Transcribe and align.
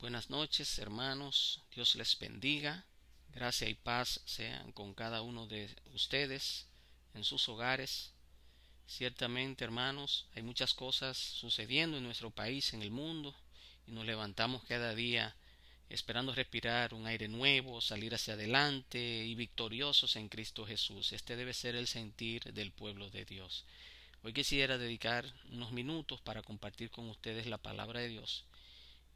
Buenas 0.00 0.30
noches, 0.30 0.78
hermanos. 0.78 1.60
Dios 1.74 1.94
les 1.94 2.18
bendiga. 2.18 2.86
Gracia 3.34 3.68
y 3.68 3.74
paz 3.74 4.22
sean 4.24 4.72
con 4.72 4.94
cada 4.94 5.20
uno 5.20 5.46
de 5.46 5.68
ustedes 5.92 6.66
en 7.12 7.22
sus 7.22 7.46
hogares. 7.50 8.10
Ciertamente, 8.86 9.62
hermanos, 9.62 10.24
hay 10.34 10.42
muchas 10.42 10.72
cosas 10.72 11.18
sucediendo 11.18 11.98
en 11.98 12.04
nuestro 12.04 12.30
país, 12.30 12.72
en 12.72 12.80
el 12.80 12.90
mundo, 12.90 13.36
y 13.86 13.90
nos 13.92 14.06
levantamos 14.06 14.64
cada 14.64 14.94
día 14.94 15.36
esperando 15.90 16.34
respirar 16.34 16.94
un 16.94 17.06
aire 17.06 17.28
nuevo, 17.28 17.82
salir 17.82 18.14
hacia 18.14 18.34
adelante 18.34 19.26
y 19.26 19.34
victoriosos 19.34 20.16
en 20.16 20.30
Cristo 20.30 20.64
Jesús. 20.64 21.12
Este 21.12 21.36
debe 21.36 21.52
ser 21.52 21.74
el 21.74 21.86
sentir 21.86 22.54
del 22.54 22.72
pueblo 22.72 23.10
de 23.10 23.26
Dios. 23.26 23.66
Hoy 24.22 24.32
quisiera 24.32 24.78
dedicar 24.78 25.30
unos 25.52 25.72
minutos 25.72 26.22
para 26.22 26.42
compartir 26.42 26.90
con 26.90 27.10
ustedes 27.10 27.44
la 27.44 27.58
palabra 27.58 28.00
de 28.00 28.08
Dios. 28.08 28.46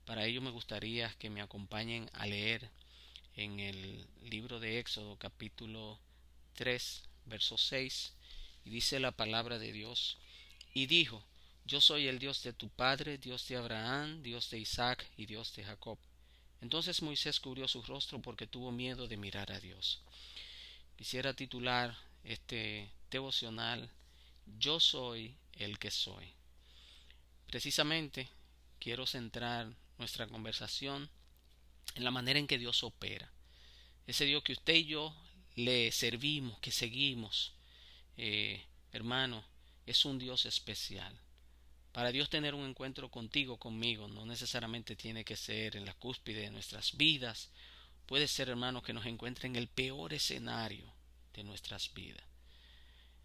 Para 0.05 0.27
ello 0.27 0.41
me 0.41 0.51
gustaría 0.51 1.15
que 1.19 1.31
me 1.31 1.41
acompañen 1.41 2.11
a 2.13 2.27
leer 2.27 2.71
en 3.37 3.61
el 3.61 4.07
libro 4.23 4.61
de 4.61 4.79
Éxodo 4.79 5.17
capítulo 5.19 5.99
3, 6.55 7.03
verso 7.27 7.57
6, 7.57 8.13
y 8.65 8.71
dice 8.71 9.01
la 9.01 9.13
palabra 9.13 9.59
de 9.59 9.73
Dios, 9.73 10.19
y 10.73 10.87
dijo, 10.87 11.25
Yo 11.65 11.81
soy 11.81 12.07
el 12.09 12.19
Dios 12.19 12.43
de 12.43 12.53
tu 12.53 12.69
Padre, 12.69 13.19
Dios 13.19 13.49
de 13.49 13.57
Abraham, 13.57 14.23
Dios 14.23 14.51
de 14.51 14.59
Isaac 14.59 15.07
y 15.17 15.27
Dios 15.27 15.55
de 15.57 15.65
Jacob. 15.65 15.99
Entonces 16.61 17.03
Moisés 17.03 17.41
cubrió 17.41 17.69
su 17.69 17.83
rostro 17.83 18.21
porque 18.21 18.47
tuvo 18.47 18.73
miedo 18.73 19.09
de 19.09 19.17
mirar 19.17 19.53
a 19.53 19.61
Dios. 19.61 20.03
Quisiera 20.97 21.35
titular 21.35 21.97
este 22.23 22.91
devocional 23.11 23.91
yo 24.59 24.81
soy 24.81 25.37
el 25.55 25.79
que 25.79 25.91
soy. 25.91 26.33
Precisamente 27.47 28.29
quiero 28.79 29.07
centrar 29.07 29.75
nuestra 29.99 30.27
conversación 30.27 31.09
en 31.95 32.05
la 32.05 32.11
manera 32.11 32.39
en 32.39 32.47
que 32.47 32.59
Dios 32.59 32.83
opera. 32.83 33.31
Ese 34.07 34.25
Dios 34.25 34.43
que 34.43 34.53
usted 34.53 34.75
y 34.75 34.87
yo 34.87 35.15
le 35.55 35.93
servimos, 35.93 36.59
que 36.61 36.73
seguimos, 36.73 37.55
eh, 38.17 38.65
hermano, 38.93 39.45
es 39.87 40.05
un 40.05 40.19
Dios 40.19 40.47
especial. 40.47 41.19
Para 41.93 42.11
Dios 42.11 42.29
tener 42.29 42.55
un 42.55 42.69
encuentro 42.69 43.09
contigo, 43.11 43.59
conmigo, 43.59 44.09
no 44.09 44.27
necesariamente 44.27 44.97
tiene 44.97 45.25
que 45.25 45.37
ser 45.37 45.77
en 45.77 45.87
la 45.87 45.95
cúspide 45.95 46.41
de 46.41 46.51
nuestras 46.51 46.97
vidas. 46.97 47.51
Puede 48.07 48.27
ser, 48.27 48.49
hermano, 48.49 48.83
que 48.83 48.93
nos 48.93 49.07
encuentre 49.07 49.47
en 49.47 49.57
el 49.57 49.69
peor 49.69 50.13
escenario 50.13 50.93
de 51.33 51.45
nuestras 51.45 51.95
vidas. 51.95 52.25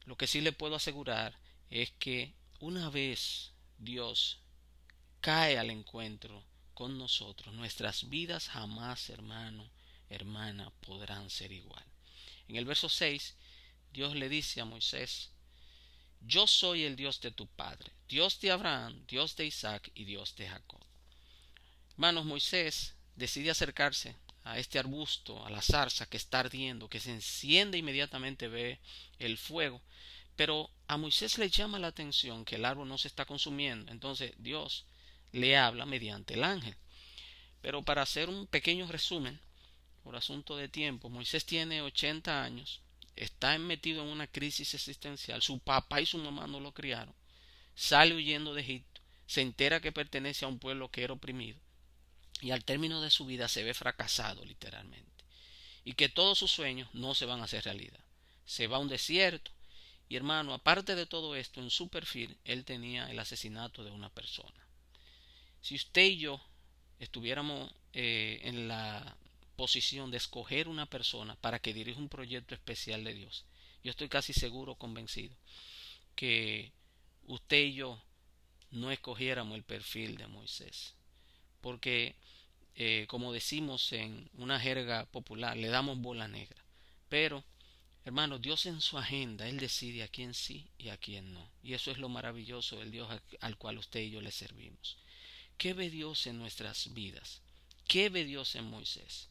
Lo 0.06 0.16
que 0.17 0.28
sí 0.28 0.42
le 0.42 0.52
puedo 0.52 0.75
asegurar 0.75 1.36
es 1.70 1.92
que 2.00 2.34
una 2.59 2.90
vez 2.90 3.53
Dios 3.78 4.40
cae 5.22 5.58
al 5.58 5.70
encuentro 5.70 6.44
con 6.80 6.97
nosotros, 6.97 7.53
nuestras 7.53 8.08
vidas 8.08 8.47
jamás, 8.47 9.09
hermano, 9.09 9.69
hermana, 10.09 10.72
podrán 10.80 11.30
ser 11.30 11.52
igual. 11.52 11.83
En 12.47 12.55
el 12.55 12.63
verso 12.63 12.88
6, 12.88 13.35
Dios 13.91 14.16
le 14.16 14.30
dice 14.30 14.61
a 14.61 14.66
Moisés, 14.66 15.30
Yo 16.22 16.47
soy 16.47 16.85
el 16.85 16.95
Dios 16.95 17.19
de 17.19 17.31
tu 17.31 17.47
Padre, 17.47 17.91
Dios 18.07 18.39
de 18.39 18.52
Abraham, 18.52 19.05
Dios 19.09 19.35
de 19.35 19.45
Isaac 19.45 19.91
y 19.94 20.05
Dios 20.05 20.38
de 20.38 20.47
Jacob. 20.47 20.80
Hermanos, 21.91 22.23
Moisés 22.23 22.95
decide 23.13 23.52
acercarse 23.52 24.16
a 24.45 24.57
este 24.57 24.80
arbusto, 24.80 25.45
a 25.45 25.50
la 25.50 25.61
zarza 25.61 26.05
que 26.05 26.16
está 26.16 26.39
ardiendo, 26.39 26.88
que 26.88 27.02
se 27.02 27.11
enciende 27.11 27.77
inmediatamente 27.77 28.47
ve 28.47 28.80
el 29.17 29.38
fuego. 29.38 29.81
Pero 30.38 30.72
a 30.88 30.95
Moisés 30.95 31.38
le 31.39 31.50
llama 31.50 31.77
la 31.77 31.88
atención 31.88 32.45
que 32.45 32.55
el 32.55 32.63
árbol 32.63 32.88
no 32.88 32.97
se 32.97 33.09
está 33.09 33.25
consumiendo. 33.25 33.91
Entonces 33.91 34.31
Dios 34.38 34.85
le 35.31 35.58
habla 35.58 35.85
mediante 35.85 36.33
el 36.33 36.44
ángel. 36.44 36.75
Pero 37.61 37.83
para 37.83 38.02
hacer 38.02 38.30
un 38.30 38.47
pequeño 38.47 38.88
resumen, 38.88 39.39
por 40.03 40.16
asunto 40.16 40.55
de 40.55 40.69
tiempo, 40.69 41.09
Moisés 41.09 41.45
tiene 41.45 41.81
80 41.81 42.44
años, 42.44 42.81
está 43.16 43.57
metido 43.57 44.03
en 44.03 44.09
una 44.09 44.27
crisis 44.27 44.73
existencial, 44.73 45.41
su 45.41 45.59
papá 45.59 46.01
y 46.01 46.06
su 46.06 46.18
mamá 46.18 46.47
no 46.47 46.59
lo 46.59 46.73
criaron, 46.73 47.13
sale 47.75 48.16
huyendo 48.16 48.53
de 48.53 48.62
Egipto, 48.62 49.01
se 49.28 49.41
entera 49.41 49.81
que 49.81 49.91
pertenece 49.91 50.45
a 50.45 50.47
un 50.47 50.59
pueblo 50.59 50.89
que 50.89 51.03
era 51.03 51.13
oprimido, 51.13 51.59
y 52.41 52.51
al 52.51 52.63
término 52.63 53.01
de 53.01 53.12
su 53.12 53.25
vida 53.25 53.47
se 53.47 53.63
ve 53.63 53.73
fracasado 53.73 54.45
literalmente 54.45 55.09
y 55.84 55.94
que 55.94 56.07
todos 56.07 56.38
sus 56.38 56.51
sueños 56.51 56.88
no 56.94 57.16
se 57.16 57.25
van 57.25 57.41
a 57.41 57.45
hacer 57.45 57.63
realidad. 57.63 58.03
Se 58.45 58.68
va 58.68 58.78
a 58.78 58.79
un 58.79 58.89
desierto 58.89 59.51
y 60.07 60.16
hermano, 60.16 60.53
aparte 60.53 60.95
de 60.95 61.06
todo 61.06 61.35
esto, 61.35 61.62
en 61.62 61.69
su 61.69 61.89
perfil 61.89 62.38
él 62.44 62.63
tenía 62.63 63.09
el 63.09 63.19
asesinato 63.19 63.84
de 63.84 63.89
una 63.89 64.09
persona. 64.09 64.69
Si 65.62 65.75
usted 65.75 66.06
y 66.06 66.18
yo 66.18 66.42
estuviéramos 67.00 67.72
eh, 67.94 68.40
en 68.44 68.68
la 68.68 69.18
posición 69.56 70.12
de 70.12 70.18
escoger 70.18 70.68
una 70.68 70.86
persona 70.86 71.36
para 71.36 71.59
que 71.59 71.74
dirija 71.74 72.00
un 72.00 72.09
proyecto 72.09 72.56
especial 72.56 73.03
de 73.03 73.14
Dios, 73.14 73.46
yo 73.84 73.92
estoy 73.92 74.09
casi 74.09 74.34
seguro, 74.34 74.75
convencido, 74.75 75.36
que 76.16 76.72
usted 77.28 77.66
y 77.66 77.74
yo 77.75 78.02
no 78.72 78.92
escogiéramos 78.92 79.56
el 79.56 79.64
perfil 79.64 80.18
de 80.18 80.28
Moisés. 80.28 80.96
Porque 81.62 82.16
eh, 82.81 83.08
como 83.08 83.34
decimos 83.34 83.92
en 83.92 84.30
una 84.36 84.58
jerga 84.58 85.06
popular, 85.08 85.58
le 85.58 85.68
damos 85.68 86.00
bola 86.00 86.30
negra. 86.30 86.64
Pero, 87.09 87.44
hermano, 88.06 88.40
Dios 88.40 88.66
en 88.68 88.80
su 88.80 88.98
agenda, 88.98 89.50
Él 89.50 89.59
decide 89.59 90.03
a 90.03 90.08
quién 90.08 90.34
sí 90.34 90.69
y 90.78 90.88
a 90.88 90.98
quién 90.98 91.34
no. 91.34 91.46
Y 91.62 91.74
eso 91.74 91.92
es 91.92 91.98
lo 91.98 92.08
maravilloso 92.08 92.80
del 92.80 92.92
Dios 92.92 93.09
al 93.42 93.58
cual 93.58 93.80
usted 93.80 94.00
y 94.00 94.12
yo 94.12 94.22
le 94.22 94.31
servimos. 94.31 94.98
¿Qué 95.59 95.75
ve 95.75 95.92
Dios 95.92 96.25
en 96.25 96.40
nuestras 96.40 96.92
vidas? 96.96 97.44
¿Qué 97.88 98.09
ve 98.09 98.25
Dios 98.25 98.56
en 98.56 98.66
Moisés? 98.66 99.30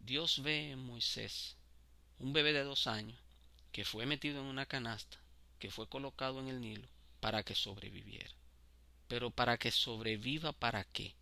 Dios 0.00 0.42
ve 0.42 0.70
en 0.70 0.78
Moisés 0.78 1.56
un 2.18 2.32
bebé 2.32 2.54
de 2.54 2.64
dos 2.64 2.86
años 2.86 3.18
que 3.72 3.84
fue 3.84 4.06
metido 4.06 4.40
en 4.40 4.46
una 4.46 4.64
canasta, 4.64 5.18
que 5.58 5.70
fue 5.70 5.86
colocado 5.86 6.40
en 6.40 6.48
el 6.48 6.62
Nilo 6.62 6.88
para 7.20 7.42
que 7.42 7.54
sobreviviera. 7.54 8.34
Pero 9.08 9.30
para 9.30 9.58
que 9.58 9.70
sobreviva, 9.70 10.52
¿para 10.52 10.84
qué? 10.84 11.14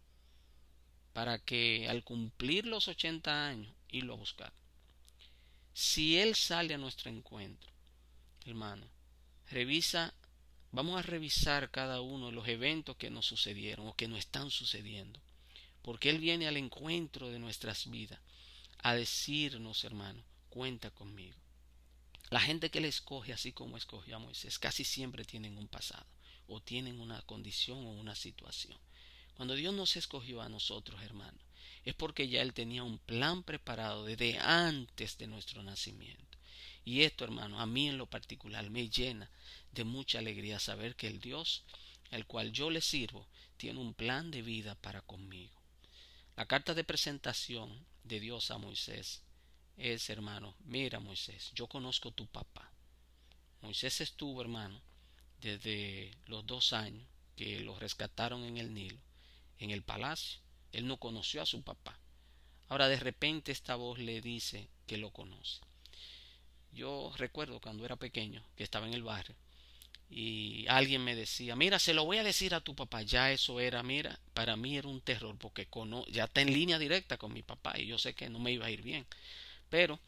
para 1.12 1.38
que 1.38 1.88
al 1.88 2.04
cumplir 2.04 2.66
los 2.66 2.88
80 2.88 3.48
años 3.48 3.74
irlo 3.88 4.14
a 4.14 4.16
buscar. 4.16 4.52
Si 5.72 6.18
Él 6.18 6.34
sale 6.34 6.74
a 6.74 6.78
nuestro 6.78 7.10
encuentro, 7.10 7.70
hermano, 8.44 8.86
revisa, 9.48 10.14
vamos 10.72 10.98
a 10.98 11.02
revisar 11.02 11.70
cada 11.70 12.00
uno 12.00 12.26
de 12.26 12.32
los 12.32 12.48
eventos 12.48 12.96
que 12.96 13.10
nos 13.10 13.26
sucedieron 13.26 13.88
o 13.88 13.94
que 13.94 14.08
nos 14.08 14.18
están 14.18 14.50
sucediendo, 14.50 15.20
porque 15.82 16.10
Él 16.10 16.18
viene 16.18 16.46
al 16.46 16.56
encuentro 16.56 17.28
de 17.28 17.38
nuestras 17.38 17.90
vidas 17.90 18.20
a 18.82 18.94
decirnos, 18.94 19.84
hermano, 19.84 20.22
cuenta 20.48 20.90
conmigo. 20.90 21.36
La 22.30 22.40
gente 22.40 22.70
que 22.70 22.80
le 22.80 22.88
escoge 22.88 23.32
así 23.32 23.52
como 23.52 23.76
escogió 23.76 24.16
a 24.16 24.20
Moisés 24.20 24.58
casi 24.58 24.84
siempre 24.84 25.24
tienen 25.24 25.58
un 25.58 25.66
pasado 25.66 26.06
o 26.46 26.60
tienen 26.60 27.00
una 27.00 27.22
condición 27.22 27.84
o 27.86 27.90
una 27.92 28.14
situación. 28.14 28.78
Cuando 29.36 29.54
Dios 29.54 29.74
nos 29.74 29.96
escogió 29.96 30.42
a 30.42 30.48
nosotros, 30.48 31.02
hermano, 31.02 31.38
es 31.84 31.94
porque 31.94 32.28
ya 32.28 32.42
Él 32.42 32.52
tenía 32.52 32.82
un 32.82 32.98
plan 32.98 33.42
preparado 33.42 34.04
desde 34.04 34.38
antes 34.38 35.18
de 35.18 35.26
nuestro 35.26 35.62
nacimiento. 35.62 36.29
Y 36.84 37.02
esto, 37.02 37.24
hermano, 37.24 37.60
a 37.60 37.66
mí 37.66 37.88
en 37.88 37.98
lo 37.98 38.06
particular 38.06 38.68
me 38.70 38.88
llena 38.88 39.30
de 39.72 39.84
mucha 39.84 40.18
alegría 40.18 40.58
saber 40.58 40.96
que 40.96 41.06
el 41.06 41.20
Dios, 41.20 41.64
al 42.10 42.26
cual 42.26 42.52
yo 42.52 42.70
le 42.70 42.80
sirvo, 42.80 43.26
tiene 43.56 43.80
un 43.80 43.94
plan 43.94 44.30
de 44.30 44.42
vida 44.42 44.74
para 44.74 45.02
conmigo. 45.02 45.60
La 46.36 46.46
carta 46.46 46.74
de 46.74 46.84
presentación 46.84 47.86
de 48.04 48.20
Dios 48.20 48.50
a 48.50 48.58
Moisés 48.58 49.22
es, 49.76 50.10
hermano, 50.10 50.56
mira 50.64 51.00
Moisés, 51.00 51.50
yo 51.54 51.66
conozco 51.66 52.10
tu 52.10 52.26
papá. 52.26 52.72
Moisés 53.60 54.00
estuvo, 54.00 54.40
hermano, 54.40 54.80
desde 55.40 56.16
los 56.26 56.46
dos 56.46 56.72
años 56.72 57.06
que 57.36 57.60
lo 57.60 57.78
rescataron 57.78 58.44
en 58.44 58.56
el 58.56 58.72
Nilo 58.72 59.00
en 59.60 59.70
el 59.70 59.82
palacio. 59.82 60.40
Él 60.72 60.86
no 60.86 60.96
conoció 60.96 61.42
a 61.42 61.46
su 61.46 61.62
papá. 61.62 61.98
Ahora 62.68 62.88
de 62.88 62.98
repente 62.98 63.52
esta 63.52 63.76
voz 63.76 63.98
le 63.98 64.20
dice 64.20 64.68
que 64.86 64.96
lo 64.96 65.10
conoce. 65.10 65.60
Yo 66.72 67.12
recuerdo 67.16 67.60
cuando 67.60 67.84
era 67.84 67.96
pequeño 67.96 68.44
que 68.56 68.64
estaba 68.64 68.86
en 68.86 68.94
el 68.94 69.02
barrio 69.02 69.36
y 70.10 70.66
alguien 70.68 71.04
me 71.04 71.14
decía, 71.14 71.54
mira, 71.54 71.78
se 71.78 71.94
lo 71.94 72.04
voy 72.04 72.18
a 72.18 72.24
decir 72.24 72.54
a 72.54 72.60
tu 72.60 72.74
papá. 72.74 73.02
Ya 73.02 73.30
eso 73.30 73.60
era, 73.60 73.82
mira, 73.82 74.18
para 74.34 74.56
mí 74.56 74.76
era 74.76 74.88
un 74.88 75.00
terror 75.00 75.36
porque 75.38 75.68
ya 76.08 76.24
está 76.24 76.40
en 76.40 76.52
línea 76.52 76.78
directa 76.78 77.16
con 77.16 77.32
mi 77.32 77.42
papá 77.42 77.78
y 77.78 77.86
yo 77.86 77.98
sé 77.98 78.14
que 78.14 78.28
no 78.28 78.40
me 78.40 78.52
iba 78.52 78.66
a 78.66 78.70
ir 78.70 78.82
bien. 78.82 79.06
Pero 79.68 80.00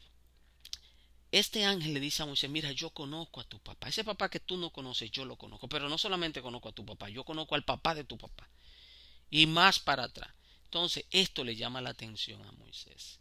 este 1.31 1.63
ángel 1.63 1.93
le 1.93 1.99
dice 1.99 2.21
a 2.21 2.25
Moisés, 2.25 2.49
mira, 2.49 2.71
yo 2.73 2.89
conozco 2.89 3.39
a 3.39 3.45
tu 3.45 3.59
papá. 3.59 3.87
Ese 3.87 4.03
papá 4.03 4.29
que 4.29 4.41
tú 4.41 4.57
no 4.57 4.71
conoces, 4.71 5.09
yo 5.09 5.25
lo 5.25 5.37
conozco. 5.37 5.69
Pero 5.69 5.87
no 5.87 5.97
solamente 5.97 6.41
conozco 6.41 6.69
a 6.69 6.73
tu 6.73 6.85
papá, 6.85 7.09
yo 7.09 7.23
conozco 7.23 7.55
al 7.55 7.63
papá 7.63 7.95
de 7.95 8.03
tu 8.03 8.17
papá 8.17 8.47
y 9.29 9.47
más 9.47 9.79
para 9.79 10.03
atrás. 10.03 10.29
Entonces, 10.65 11.05
esto 11.11 11.43
le 11.43 11.55
llama 11.55 11.81
la 11.81 11.91
atención 11.91 12.45
a 12.45 12.51
Moisés. 12.51 13.19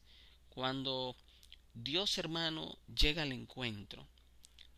Cuando 0.48 1.16
Dios 1.74 2.19
hermano 2.19 2.78
llega 2.94 3.22
al 3.22 3.32
encuentro 3.32 4.06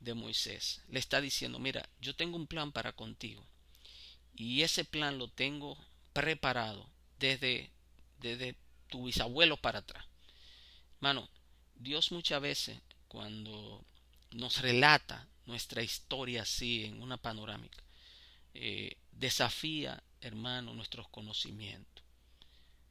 de 0.01 0.15
Moisés, 0.15 0.83
le 0.89 0.99
está 0.99 1.21
diciendo, 1.21 1.59
mira, 1.59 1.89
yo 2.01 2.15
tengo 2.15 2.37
un 2.37 2.47
plan 2.47 2.73
para 2.73 2.93
contigo. 2.93 3.45
Y 4.37 4.63
ese 4.63 4.85
plan 4.85 5.19
lo 5.19 5.29
tengo 5.29 5.79
preparado 6.13 6.89
desde 7.19 7.71
desde 8.25 8.57
tu 8.89 9.05
bisabuelo 9.05 9.57
para 9.59 9.81
atrás. 9.81 10.07
Hermano, 10.97 11.29
Dios 11.75 12.11
muchas 12.11 12.41
veces 12.41 12.81
cuando 13.07 13.85
nos 14.31 14.63
relata 14.63 15.29
nuestra 15.45 15.83
historia 15.83 16.43
así 16.43 16.85
en 16.85 17.03
una 17.03 17.19
panorámica, 17.19 17.83
eh, 18.55 18.97
desafía, 19.13 20.03
hermano, 20.23 20.73
nuestros 20.73 21.09
conocimientos, 21.09 22.03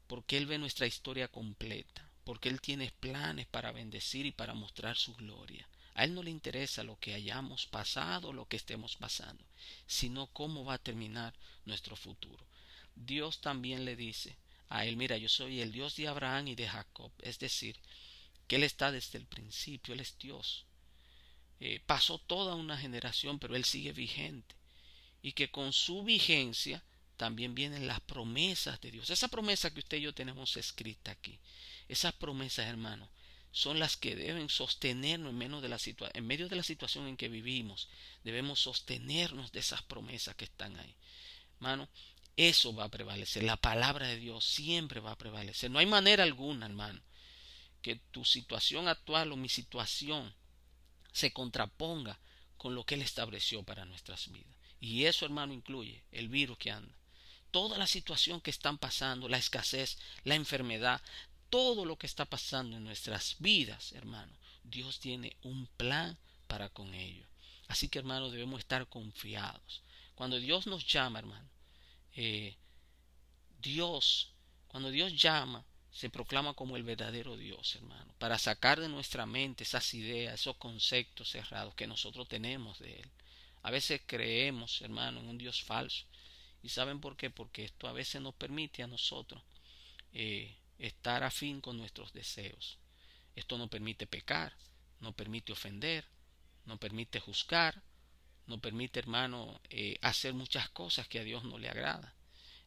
porque 0.08 0.38
Él 0.38 0.46
ve 0.46 0.60
nuestra 0.60 0.86
historia 0.86 1.28
completa, 1.28 2.03
porque 2.24 2.50
Él 2.50 2.62
tiene 2.62 2.92
planes 3.00 3.48
para 3.48 3.72
bendecir 3.72 4.26
y 4.26 4.32
para 4.32 4.54
mostrar 4.54 4.96
su 4.98 5.14
gloria. 5.16 5.68
A 5.96 6.06
Él 6.06 6.16
no 6.16 6.24
le 6.24 6.32
interesa 6.32 6.84
lo 6.84 7.00
que 7.00 7.14
hayamos 7.14 7.68
pasado, 7.68 8.34
lo 8.34 8.48
que 8.48 8.58
estemos 8.58 8.96
pasando, 8.96 9.44
sino 9.86 10.28
cómo 10.28 10.66
va 10.66 10.76
a 10.76 10.84
terminar 10.84 11.34
nuestro 11.66 11.96
futuro. 11.96 12.46
Dios 12.96 13.42
también 13.42 13.86
le 13.86 13.96
dice 13.96 14.38
a 14.70 14.86
Él, 14.86 14.98
mira, 14.98 15.18
yo 15.18 15.30
soy 15.30 15.62
el 15.62 15.72
Dios 15.72 15.96
de 15.96 16.08
Abraham 16.08 16.48
y 16.48 16.56
de 16.56 16.68
Jacob, 16.68 17.12
es 17.22 17.38
decir, 17.38 17.78
que 18.48 18.56
Él 18.56 18.64
está 18.64 18.92
desde 18.92 19.18
el 19.18 19.26
principio, 19.26 19.94
Él 19.94 20.00
es 20.00 20.18
Dios. 20.18 20.66
Eh, 21.60 21.80
pasó 21.86 22.18
toda 22.18 22.56
una 22.56 22.78
generación, 22.78 23.40
pero 23.40 23.56
Él 23.56 23.66
sigue 23.66 23.94
vigente. 23.94 24.56
Y 25.22 25.34
que 25.34 25.50
con 25.50 25.72
su 25.72 26.04
vigencia 26.04 26.84
también 27.18 27.56
vienen 27.56 27.88
las 27.88 28.02
promesas 28.02 28.80
de 28.82 28.92
Dios. 28.92 29.10
Esa 29.10 29.28
promesa 29.28 29.72
que 29.72 29.80
usted 29.80 29.98
y 29.98 30.02
yo 30.02 30.14
tenemos 30.14 30.58
escrita 30.58 31.12
aquí, 31.12 31.40
esas 31.88 32.14
promesas, 32.14 32.68
hermano, 32.68 33.10
son 33.52 33.80
las 33.80 33.98
que 33.98 34.16
deben 34.16 34.50
sostenernos 34.50 35.30
en 35.30 35.38
medio, 35.38 35.62
de 35.62 35.70
la 35.70 35.78
en 36.14 36.26
medio 36.26 36.50
de 36.50 36.56
la 36.56 36.64
situación 36.64 37.08
en 37.08 37.18
que 37.18 37.30
vivimos. 37.30 37.88
Debemos 38.24 38.60
sostenernos 38.60 39.52
de 39.52 39.60
esas 39.60 39.84
promesas 39.84 40.36
que 40.36 40.46
están 40.46 40.76
ahí. 40.78 40.96
Hermano, 41.58 41.88
eso 42.36 42.74
va 42.74 42.86
a 42.86 42.90
prevalecer. 42.90 43.44
La 43.44 43.58
palabra 43.58 44.08
de 44.08 44.18
Dios 44.18 44.44
siempre 44.44 45.00
va 45.00 45.12
a 45.12 45.18
prevalecer. 45.18 45.70
No 45.70 45.78
hay 45.78 45.86
manera 45.86 46.24
alguna, 46.24 46.66
hermano, 46.66 47.00
que 47.84 47.98
tu 48.12 48.26
situación 48.26 48.88
actual 48.88 49.32
o 49.32 49.38
mi 49.38 49.50
situación 49.50 50.34
se 51.12 51.32
contraponga 51.32 52.20
con 52.58 52.74
lo 52.74 52.86
que 52.86 52.96
Él 52.96 53.04
estableció 53.04 53.62
para 53.62 53.86
nuestras 53.86 54.32
vidas. 54.32 54.56
Y 54.80 55.06
eso, 55.06 55.26
hermano, 55.26 55.54
incluye 55.54 56.04
el 56.12 56.28
virus 56.28 56.58
que 56.58 56.72
anda. 56.72 56.96
Toda 57.54 57.78
la 57.78 57.86
situación 57.86 58.42
que 58.42 58.50
están 58.50 58.80
pasando, 58.80 59.30
la 59.30 59.38
escasez, 59.38 60.00
la 60.24 60.34
enfermedad, 60.34 61.00
todo 61.52 61.86
lo 61.86 61.98
que 61.98 62.08
está 62.08 62.26
pasando 62.26 62.78
en 62.78 62.84
nuestras 62.84 63.36
vidas, 63.38 63.92
hermano, 63.92 64.34
Dios 64.64 65.00
tiene 65.00 65.38
un 65.44 65.68
plan 65.78 66.18
para 66.48 66.70
con 66.70 66.96
ello. 66.96 67.28
Así 67.68 67.90
que, 67.90 68.00
hermano, 68.00 68.32
debemos 68.32 68.60
estar 68.60 68.88
confiados. 68.88 69.84
Cuando 70.16 70.40
Dios 70.40 70.66
nos 70.66 70.88
llama, 70.88 71.20
hermano, 71.20 71.48
eh, 72.16 72.56
Dios, 73.62 74.32
cuando 74.68 74.90
Dios 74.90 75.14
llama, 75.14 75.64
se 75.92 76.10
proclama 76.10 76.56
como 76.56 76.76
el 76.76 76.82
verdadero 76.82 77.38
Dios, 77.38 77.76
hermano, 77.76 78.16
para 78.18 78.40
sacar 78.40 78.80
de 78.80 78.90
nuestra 78.90 79.28
mente 79.28 79.64
esas 79.64 79.94
ideas, 79.94 80.34
esos 80.34 80.58
conceptos 80.58 81.30
cerrados 81.30 81.76
que 81.76 81.86
nosotros 81.86 82.28
tenemos 82.28 82.80
de 82.80 82.96
Él. 83.02 83.12
A 83.62 83.70
veces 83.70 84.02
creemos, 84.08 84.82
hermano, 84.82 85.20
en 85.20 85.30
un 85.30 85.38
Dios 85.38 85.62
falso. 85.62 86.06
¿Y 86.64 86.70
saben 86.70 87.02
por 87.02 87.18
qué? 87.18 87.30
Porque 87.30 87.66
esto 87.66 87.88
a 87.88 87.94
veces 87.94 88.22
nos 88.22 88.34
permite 88.34 88.82
a 88.82 88.88
nosotros 88.88 89.44
eh, 90.14 90.56
estar 90.80 91.24
afín 91.24 91.60
con 91.60 91.78
nuestros 91.78 92.14
deseos. 92.14 92.78
Esto 93.36 93.58
nos 93.58 93.70
permite 93.70 94.08
pecar, 94.08 94.54
nos 95.02 95.14
permite 95.14 95.52
ofender, 95.52 96.06
nos 96.66 96.80
permite 96.80 97.20
juzgar, 97.20 97.82
nos 98.48 98.60
permite, 98.60 99.00
hermano, 99.00 99.60
eh, 99.70 99.98
hacer 100.02 100.34
muchas 100.34 100.70
cosas 100.70 101.08
que 101.08 101.20
a 101.20 101.24
Dios 101.24 101.44
no 101.44 101.58
le 101.58 101.70
agrada. 101.70 102.14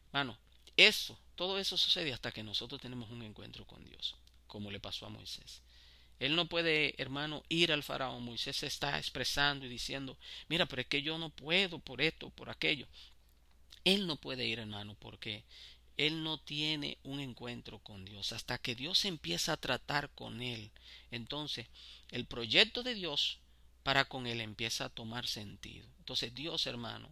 Hermano, 0.07 0.37
eso, 0.75 1.19
todo 1.35 1.57
eso 1.57 1.75
sucede 1.75 2.13
hasta 2.13 2.31
que 2.31 2.43
nosotros 2.43 2.79
tenemos 2.79 3.09
un 3.09 3.23
encuentro 3.23 3.65
con 3.65 3.83
Dios, 3.83 4.15
como 4.45 4.69
le 4.69 4.79
pasó 4.79 5.07
a 5.07 5.09
Moisés. 5.09 5.61
Él 6.19 6.35
no 6.35 6.47
puede, 6.47 6.99
hermano, 7.01 7.43
ir 7.49 7.71
al 7.71 7.83
faraón. 7.83 8.23
Moisés 8.23 8.57
se 8.57 8.67
está 8.67 8.97
expresando 8.97 9.65
y 9.65 9.69
diciendo, 9.69 10.17
mira, 10.49 10.65
pero 10.65 10.81
es 10.81 10.87
que 10.87 11.01
yo 11.01 11.17
no 11.17 11.29
puedo 11.29 11.79
por 11.79 12.01
esto, 12.01 12.29
por 12.31 12.49
aquello. 12.49 12.87
Él 13.83 14.07
no 14.07 14.17
puede 14.17 14.45
ir, 14.45 14.59
hermano, 14.59 14.95
porque 14.99 15.43
él 15.97 16.23
no 16.23 16.39
tiene 16.39 16.99
un 17.03 17.19
encuentro 17.19 17.79
con 17.79 18.05
Dios. 18.05 18.31
Hasta 18.31 18.57
que 18.57 18.75
Dios 18.75 19.05
empieza 19.05 19.53
a 19.53 19.57
tratar 19.57 20.11
con 20.11 20.41
él, 20.41 20.71
entonces 21.11 21.67
el 22.09 22.25
proyecto 22.25 22.83
de 22.83 22.93
Dios 22.93 23.39
para 23.83 24.05
con 24.05 24.27
él 24.27 24.41
empieza 24.41 24.85
a 24.85 24.89
tomar 24.89 25.27
sentido. 25.27 25.87
Entonces 25.99 26.33
Dios, 26.35 26.67
hermano, 26.67 27.09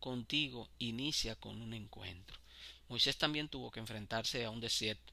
contigo 0.00 0.70
inicia 0.78 1.36
con 1.36 1.60
un 1.60 1.74
encuentro. 1.74 2.38
Moisés 2.88 3.18
también 3.18 3.48
tuvo 3.48 3.70
que 3.70 3.80
enfrentarse 3.80 4.44
a 4.44 4.50
un 4.50 4.60
desierto 4.60 5.12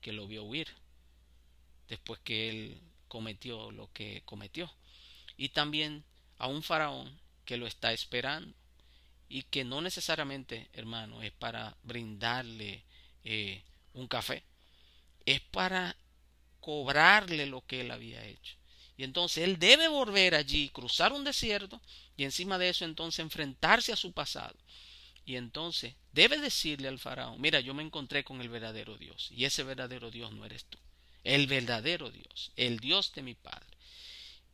que 0.00 0.12
lo 0.12 0.26
vio 0.26 0.44
huir 0.44 0.68
después 1.88 2.20
que 2.20 2.48
él 2.48 2.80
cometió 3.08 3.70
lo 3.70 3.92
que 3.92 4.22
cometió. 4.24 4.72
Y 5.36 5.50
también 5.50 6.04
a 6.38 6.48
un 6.48 6.62
faraón 6.62 7.20
que 7.44 7.56
lo 7.56 7.66
está 7.66 7.92
esperando 7.92 8.54
y 9.28 9.42
que 9.44 9.64
no 9.64 9.80
necesariamente, 9.80 10.68
hermano, 10.72 11.22
es 11.22 11.32
para 11.32 11.76
brindarle 11.82 12.84
eh, 13.24 13.62
un 13.94 14.06
café, 14.06 14.44
es 15.24 15.40
para 15.40 15.96
cobrarle 16.60 17.46
lo 17.46 17.64
que 17.66 17.80
él 17.80 17.90
había 17.90 18.24
hecho. 18.24 18.54
Y 18.96 19.04
entonces 19.04 19.44
él 19.44 19.58
debe 19.58 19.88
volver 19.88 20.34
allí, 20.34 20.70
cruzar 20.70 21.12
un 21.12 21.24
desierto 21.24 21.80
y 22.16 22.24
encima 22.24 22.56
de 22.58 22.70
eso 22.70 22.84
entonces 22.84 23.20
enfrentarse 23.20 23.92
a 23.92 23.96
su 23.96 24.12
pasado 24.12 24.56
y 25.26 25.34
entonces 25.36 25.96
debe 26.12 26.38
decirle 26.38 26.86
al 26.86 27.00
faraón, 27.00 27.40
mira, 27.40 27.58
yo 27.60 27.74
me 27.74 27.82
encontré 27.82 28.22
con 28.22 28.40
el 28.40 28.48
verdadero 28.48 28.96
Dios, 28.96 29.28
y 29.32 29.44
ese 29.44 29.64
verdadero 29.64 30.12
Dios 30.12 30.32
no 30.32 30.46
eres 30.46 30.64
tú, 30.66 30.78
el 31.24 31.48
verdadero 31.48 32.10
Dios, 32.10 32.52
el 32.54 32.78
Dios 32.78 33.12
de 33.12 33.22
mi 33.22 33.34
Padre. 33.34 33.66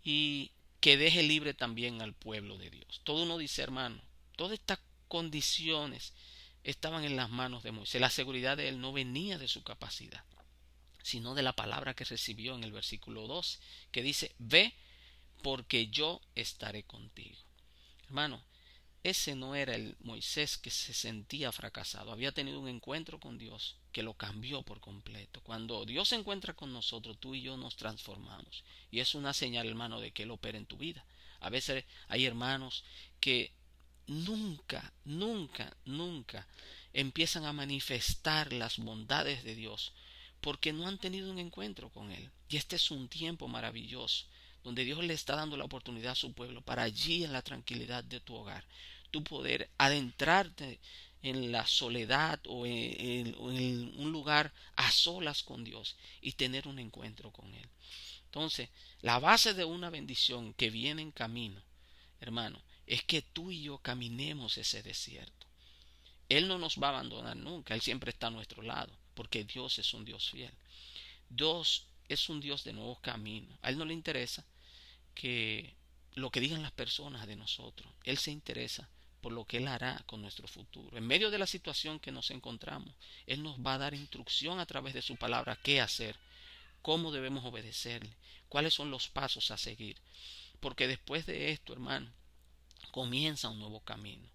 Y 0.03 0.51
que 0.81 0.97
deje 0.97 1.23
libre 1.23 1.55
también 1.55 2.03
al 2.03 2.13
pueblo 2.13 2.59
de 2.59 2.71
Dios. 2.71 3.03
Todo 3.05 3.23
uno 3.23 3.39
dice, 3.39 3.63
hermano, 3.63 4.03
todas 4.43 4.59
estas 4.59 4.81
condiciones 5.07 6.15
estaban 6.65 7.05
en 7.05 7.15
las 7.15 7.31
manos 7.31 7.63
de 7.63 7.71
Moisés. 7.71 8.01
La 8.01 8.11
seguridad 8.11 8.57
de 8.57 8.69
él 8.69 8.81
no 8.81 8.93
venía 8.93 9.39
de 9.39 9.47
su 9.47 9.63
capacidad, 9.63 10.25
sino 11.01 11.37
de 11.37 11.45
la 11.45 11.53
palabra 11.53 11.95
que 11.95 12.03
recibió 12.03 12.57
en 12.57 12.65
el 12.65 12.73
versículo 12.73 13.29
2, 13.29 13.61
que 13.93 14.03
dice, 14.03 14.35
ve 14.41 14.75
porque 15.45 15.87
yo 15.91 16.21
estaré 16.35 16.83
contigo. 16.83 17.39
Hermano, 18.07 18.43
ese 19.05 19.37
no 19.37 19.55
era 19.55 19.77
el 19.77 19.97
Moisés 20.01 20.59
que 20.59 20.73
se 20.73 20.93
sentía 20.93 21.53
fracasado. 21.53 22.11
Había 22.11 22.33
tenido 22.33 22.59
un 22.59 22.67
encuentro 22.67 23.21
con 23.21 23.39
Dios 23.39 23.77
que 23.93 24.03
lo 24.03 24.15
cambió 24.15 24.63
por 24.63 24.81
completo. 24.81 25.41
Cuando 25.43 25.85
Dios 25.85 26.09
se 26.09 26.17
encuentra 26.17 26.55
con 26.55 26.73
nosotros, 26.73 27.17
tú 27.21 27.37
y 27.37 27.43
yo 27.43 27.57
nos 27.57 27.77
transformamos. 27.77 28.65
Y 28.91 28.99
es 28.99 29.15
una 29.15 29.35
señal, 29.35 29.69
hermano, 29.69 30.01
de 30.01 30.11
que 30.11 30.25
Él 30.25 30.33
opera 30.33 30.59
en 30.59 30.67
tu 30.67 30.79
vida. 30.79 31.05
A 31.39 31.49
veces 31.49 31.85
hay 32.09 32.27
hermanos 32.27 32.83
que 33.21 33.53
nunca, 34.07 34.93
nunca, 35.05 35.77
nunca 35.85 36.47
empiezan 36.93 37.45
a 37.45 37.53
manifestar 37.53 38.53
las 38.53 38.79
bondades 38.79 39.45
de 39.45 39.55
Dios 39.55 39.93
porque 40.41 40.73
no 40.73 40.89
han 40.89 40.99
tenido 40.99 41.31
un 41.31 41.39
encuentro 41.39 41.89
con 41.91 42.11
Él. 42.11 42.31
Y 42.49 42.57
este 42.57 42.77
es 42.77 42.91
un 42.91 43.09
tiempo 43.09 43.49
maravilloso 43.49 44.27
donde 44.65 44.85
Dios 44.85 45.03
le 45.03 45.15
está 45.15 45.37
dando 45.37 45.57
la 45.57 45.65
oportunidad 45.65 46.13
a 46.13 46.17
su 46.17 46.33
pueblo 46.33 46.63
para 46.63 46.83
allí 46.83 47.25
en 47.25 47.33
la 47.33 47.43
tranquilidad 47.43 48.05
de 48.05 48.21
tu 48.21 48.35
hogar, 48.35 48.65
tu 49.11 49.25
poder 49.25 49.71
adentrarte 49.79 50.79
en 51.23 51.53
la 51.53 51.67
soledad 51.67 52.41
o 52.47 52.67
en, 52.67 53.35
un 53.39 54.13
lugar 54.13 54.53
a 54.77 54.91
solas 54.91 55.43
con 55.43 55.65
Dios 55.65 55.97
y 56.21 56.33
tener 56.33 56.67
un 56.67 56.79
encuentro 56.79 57.31
con 57.31 57.53
Él. 57.55 57.69
Entonces, 58.27 58.69
la 59.01 59.19
base 59.19 59.55
de 59.55 59.65
una 59.65 59.91
bendición 59.91 60.55
que 60.55 60.71
viene 60.71 61.03
en 61.03 61.13
camino, 61.13 61.61
hermano, 62.21 62.61
es 62.87 63.03
que 63.03 63.23
tú 63.23 63.51
y 63.51 63.63
yo 63.63 63.79
caminemos 63.79 64.59
ese 64.59 64.83
desierto. 64.83 65.47
Él 66.29 66.49
no 66.49 66.59
nos 66.59 66.79
va 66.79 66.89
a 66.89 66.91
abandonar 66.91 67.37
nunca, 67.37 67.75
Él 67.75 67.81
siempre 67.81 68.11
está 68.11 68.29
a 68.29 68.31
nuestro 68.31 68.63
lado, 68.63 68.93
porque 69.15 69.45
Dios 69.45 69.79
es 69.79 69.93
un 69.93 70.05
Dios 70.05 70.31
fiel. 70.31 70.53
Dios 71.29 71.87
es 72.09 72.29
un 72.29 72.41
Dios 72.41 72.65
de 72.65 72.73
nuevos 72.73 73.01
caminos. 73.01 73.59
A 73.63 73.69
Él 73.69 73.79
no 73.79 73.85
le 73.85 73.95
interesa 73.95 74.45
que 75.15 75.75
lo 76.15 76.31
que 76.31 76.41
digan 76.41 76.63
las 76.63 76.73
personas 76.73 77.27
de 77.27 77.37
nosotros. 77.37 77.91
Él 78.05 78.19
se 78.19 78.31
interesa 78.31 78.89
por 79.21 79.33
lo 79.33 79.45
que 79.45 79.59
Él 79.59 79.69
hará 79.69 80.03
con 80.07 80.21
nuestro 80.21 80.49
futuro. 80.49 80.97
En 80.97 81.07
medio 81.07 81.31
de 81.31 81.39
la 81.39 81.47
situación 81.47 82.01
que 82.01 82.13
nos 82.13 82.31
encontramos, 82.31 82.95
Él 83.27 83.43
nos 83.43 83.59
va 83.59 83.75
a 83.75 83.79
dar 83.79 83.95
instrucción 83.95 84.59
a 84.59 84.67
través 84.67 84.95
de 84.95 85.03
su 85.03 85.17
palabra 85.17 85.59
qué 85.63 85.81
hacer, 85.81 86.17
cómo 86.83 87.13
debemos 87.13 87.45
obedecerle, 87.45 88.15
cuáles 88.49 88.75
son 88.75 88.91
los 88.91 89.09
pasos 89.09 89.51
a 89.51 89.57
seguir. 89.57 89.97
Porque 90.61 90.89
después 90.89 91.25
de 91.27 91.53
esto, 91.53 91.73
hermano, 91.73 92.11
comienza 92.93 93.49
un 93.49 93.59
nuevo 93.59 93.81
camino. 93.81 94.29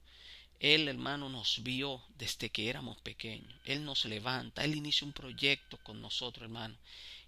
Él, 0.60 0.90
hermano, 0.90 1.30
nos 1.30 1.64
vio 1.64 2.04
desde 2.18 2.50
que 2.50 2.68
éramos 2.68 3.00
pequeños. 3.02 3.54
Él 3.64 3.86
nos 3.86 4.04
levanta, 4.04 4.66
Él 4.66 4.76
inicia 4.76 5.06
un 5.08 5.14
proyecto 5.14 5.78
con 5.78 6.02
nosotros, 6.02 6.44
hermano. 6.44 6.76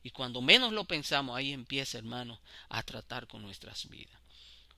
Y 0.04 0.10
cuando 0.10 0.42
menos 0.42 0.74
lo 0.74 0.86
pensamos, 0.86 1.38
ahí 1.38 1.54
empieza, 1.54 1.98
hermano, 1.98 2.42
a 2.68 2.84
tratar 2.84 3.28
con 3.28 3.42
nuestras 3.42 3.88
vidas. 3.88 4.20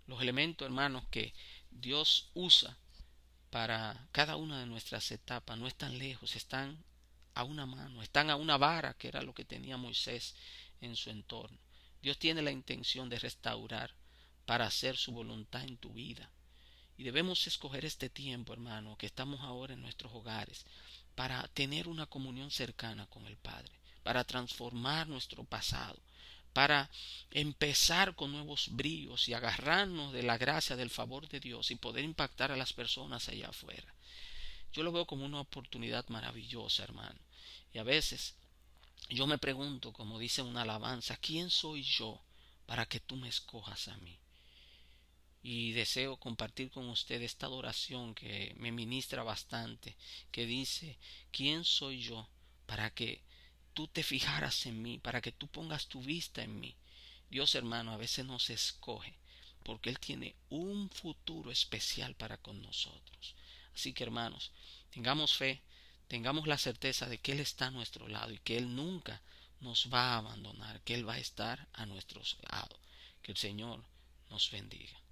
Los 0.06 0.22
elementos, 0.22 0.66
hermanos, 0.66 1.06
que 1.10 1.34
Dios 1.72 2.30
usa 2.34 2.78
para 3.50 4.08
cada 4.12 4.36
una 4.36 4.60
de 4.60 4.66
nuestras 4.66 5.12
etapas 5.12 5.58
no 5.58 5.68
están 5.68 5.98
lejos, 5.98 6.36
están 6.36 6.84
a 7.34 7.44
una 7.44 7.66
mano, 7.66 8.02
están 8.02 8.30
a 8.30 8.36
una 8.36 8.58
vara, 8.58 8.94
que 8.96 9.08
era 9.08 9.22
lo 9.22 9.34
que 9.34 9.46
tenía 9.46 9.78
Moisés 9.78 10.36
en 10.82 10.96
su 10.96 11.10
entorno. 11.10 11.58
Dios 12.02 12.18
tiene 12.18 12.42
la 12.42 12.52
intención 12.52 13.10
de 13.10 13.20
restaurar 13.20 13.94
para 14.46 14.66
hacer 14.66 14.98
su 14.98 15.12
voluntad 15.12 15.64
en 15.64 15.78
tu 15.78 15.94
vida. 15.94 16.30
Y 17.02 17.04
debemos 17.04 17.48
escoger 17.48 17.84
este 17.84 18.12
tiempo, 18.12 18.54
hermano, 18.54 18.96
que 18.96 19.08
estamos 19.08 19.42
ahora 19.42 19.74
en 19.74 19.82
nuestros 19.82 20.14
hogares, 20.14 20.68
para 21.16 21.48
tener 21.48 21.88
una 21.88 22.06
comunión 22.06 22.52
cercana 22.52 23.08
con 23.08 23.26
el 23.26 23.38
Padre, 23.38 23.72
para 24.04 24.24
transformar 24.24 25.08
nuestro 25.08 25.44
pasado, 25.44 25.98
para 26.54 26.92
empezar 27.32 28.14
con 28.14 28.32
nuevos 28.32 28.68
bríos 28.70 29.28
y 29.28 29.34
agarrarnos 29.34 30.14
de 30.14 30.22
la 30.22 30.38
gracia, 30.38 30.76
del 30.76 30.92
favor 30.92 31.28
de 31.28 31.40
Dios 31.40 31.72
y 31.72 31.76
poder 31.76 32.04
impactar 32.04 32.52
a 32.52 32.56
las 32.56 32.72
personas 32.72 33.28
allá 33.30 33.50
afuera. 33.50 33.96
Yo 34.72 34.84
lo 34.84 34.92
veo 34.92 35.08
como 35.08 35.26
una 35.26 35.40
oportunidad 35.40 36.08
maravillosa, 36.10 36.84
hermano. 36.84 37.20
Y 37.74 37.80
a 37.80 37.84
veces 37.84 38.36
yo 39.10 39.26
me 39.26 39.40
pregunto, 39.40 39.92
como 39.92 40.20
dice 40.20 40.44
una 40.44 40.62
alabanza, 40.62 41.18
¿quién 41.18 41.50
soy 41.50 41.82
yo 41.82 42.22
para 42.68 42.86
que 42.86 43.00
tú 43.00 43.16
me 43.16 43.28
escojas 43.28 43.88
a 43.88 43.98
mí? 43.98 44.20
Y 45.44 45.72
deseo 45.72 46.18
compartir 46.18 46.70
con 46.70 46.88
usted 46.90 47.22
esta 47.22 47.48
adoración 47.48 48.14
que 48.14 48.54
me 48.58 48.72
ministra 48.72 49.24
bastante, 49.24 49.96
que 50.32 50.46
dice, 50.46 50.98
¿quién 51.32 51.64
soy 51.64 52.02
yo 52.02 52.30
para 52.68 52.94
que 52.94 53.22
tú 53.74 53.88
te 53.88 54.04
fijaras 54.04 54.66
en 54.68 54.82
mí, 54.82 55.00
para 55.00 55.22
que 55.22 55.32
tú 55.32 55.48
pongas 55.48 55.88
tu 55.88 56.02
vista 56.02 56.44
en 56.44 56.60
mí? 56.60 56.76
Dios 57.30 57.56
hermano 57.56 57.92
a 57.94 57.98
veces 57.98 58.26
nos 58.26 58.50
escoge 58.50 59.16
porque 59.64 59.90
Él 59.90 60.00
tiene 60.00 60.36
un 60.50 60.90
futuro 60.90 61.52
especial 61.52 62.16
para 62.16 62.38
con 62.38 62.62
nosotros. 62.62 63.36
Así 63.74 63.94
que 63.94 64.04
hermanos, 64.04 64.52
tengamos 64.92 65.34
fe, 65.34 65.62
tengamos 66.08 66.48
la 66.48 66.58
certeza 66.58 67.08
de 67.08 67.20
que 67.20 67.32
Él 67.32 67.40
está 67.40 67.68
a 67.68 67.72
nuestro 67.72 68.08
lado 68.08 68.32
y 68.32 68.40
que 68.40 68.58
Él 68.58 68.76
nunca 68.76 69.22
nos 69.60 69.90
va 69.94 70.14
a 70.14 70.18
abandonar, 70.18 70.82
que 70.82 70.94
Él 70.94 71.08
va 71.08 71.14
a 71.14 71.20
estar 71.20 71.68
a 71.74 71.86
nuestro 71.86 72.22
lado. 72.52 72.80
Que 73.22 73.32
el 73.32 73.38
Señor 73.38 73.84
nos 74.30 74.50
bendiga. 74.50 75.02